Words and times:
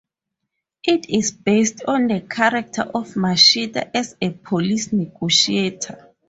It 0.83 1.11
is 1.11 1.29
based 1.31 1.83
on 1.87 2.07
the 2.07 2.21
character 2.21 2.81
of 2.81 3.13
Mashita 3.13 3.91
as 3.93 4.17
a 4.19 4.31
police 4.31 4.91
negotiator. 4.91 6.09